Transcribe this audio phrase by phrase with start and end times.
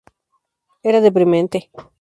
[0.89, 1.69] Era deprimente.